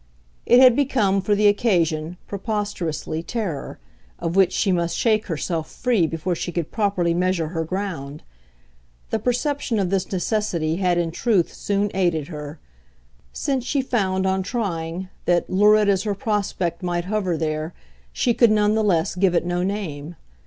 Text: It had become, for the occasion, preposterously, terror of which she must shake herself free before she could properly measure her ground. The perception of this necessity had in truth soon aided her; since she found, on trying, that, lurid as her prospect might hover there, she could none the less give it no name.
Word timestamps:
It 0.47 0.59
had 0.59 0.75
become, 0.75 1.21
for 1.21 1.35
the 1.35 1.47
occasion, 1.47 2.17
preposterously, 2.25 3.21
terror 3.21 3.77
of 4.17 4.35
which 4.35 4.51
she 4.51 4.71
must 4.71 4.97
shake 4.97 5.27
herself 5.27 5.69
free 5.69 6.07
before 6.07 6.33
she 6.33 6.51
could 6.51 6.71
properly 6.71 7.13
measure 7.13 7.49
her 7.49 7.63
ground. 7.63 8.23
The 9.11 9.19
perception 9.19 9.77
of 9.77 9.91
this 9.91 10.11
necessity 10.11 10.77
had 10.77 10.97
in 10.97 11.11
truth 11.11 11.53
soon 11.53 11.91
aided 11.93 12.29
her; 12.29 12.59
since 13.31 13.63
she 13.63 13.83
found, 13.83 14.25
on 14.25 14.41
trying, 14.41 15.09
that, 15.25 15.51
lurid 15.51 15.87
as 15.87 16.01
her 16.01 16.15
prospect 16.15 16.81
might 16.81 17.05
hover 17.05 17.37
there, 17.37 17.71
she 18.11 18.33
could 18.33 18.49
none 18.49 18.73
the 18.73 18.83
less 18.83 19.13
give 19.13 19.35
it 19.35 19.45
no 19.45 19.61
name. 19.61 20.15